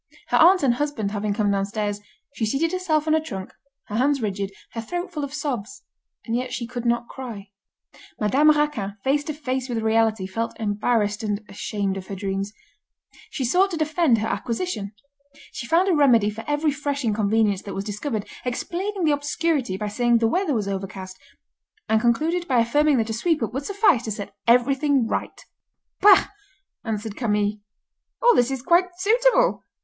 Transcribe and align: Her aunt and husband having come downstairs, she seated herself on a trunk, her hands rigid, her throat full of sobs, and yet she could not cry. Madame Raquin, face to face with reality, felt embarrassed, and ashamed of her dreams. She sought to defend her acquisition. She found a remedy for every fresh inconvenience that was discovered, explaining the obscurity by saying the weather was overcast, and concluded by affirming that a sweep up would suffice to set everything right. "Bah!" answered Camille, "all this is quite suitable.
Her 0.29 0.37
aunt 0.39 0.63
and 0.63 0.73
husband 0.73 1.11
having 1.11 1.31
come 1.31 1.51
downstairs, 1.51 2.01
she 2.33 2.43
seated 2.43 2.71
herself 2.71 3.07
on 3.07 3.13
a 3.13 3.21
trunk, 3.21 3.53
her 3.85 3.97
hands 3.97 4.19
rigid, 4.19 4.51
her 4.71 4.81
throat 4.81 5.11
full 5.13 5.23
of 5.23 5.31
sobs, 5.31 5.83
and 6.25 6.35
yet 6.35 6.51
she 6.51 6.65
could 6.65 6.87
not 6.87 7.07
cry. 7.07 7.51
Madame 8.19 8.49
Raquin, 8.49 8.97
face 9.03 9.23
to 9.25 9.33
face 9.35 9.69
with 9.69 9.77
reality, 9.83 10.25
felt 10.25 10.59
embarrassed, 10.59 11.21
and 11.21 11.43
ashamed 11.47 11.97
of 11.97 12.07
her 12.07 12.15
dreams. 12.15 12.51
She 13.29 13.45
sought 13.45 13.69
to 13.69 13.77
defend 13.77 14.17
her 14.17 14.27
acquisition. 14.27 14.91
She 15.51 15.67
found 15.67 15.87
a 15.87 15.93
remedy 15.93 16.31
for 16.31 16.43
every 16.47 16.71
fresh 16.71 17.05
inconvenience 17.05 17.61
that 17.61 17.75
was 17.75 17.83
discovered, 17.83 18.27
explaining 18.43 19.03
the 19.03 19.11
obscurity 19.11 19.77
by 19.77 19.89
saying 19.89 20.17
the 20.17 20.27
weather 20.27 20.55
was 20.55 20.67
overcast, 20.67 21.19
and 21.87 22.01
concluded 22.01 22.47
by 22.47 22.57
affirming 22.61 22.97
that 22.97 23.11
a 23.11 23.13
sweep 23.13 23.43
up 23.43 23.53
would 23.53 23.67
suffice 23.67 24.01
to 24.05 24.11
set 24.11 24.33
everything 24.47 25.05
right. 25.07 25.45
"Bah!" 25.99 26.29
answered 26.83 27.15
Camille, 27.15 27.59
"all 28.19 28.33
this 28.33 28.49
is 28.49 28.63
quite 28.63 28.85
suitable. 28.97 29.61